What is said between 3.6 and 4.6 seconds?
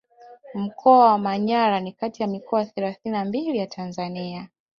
Tanzania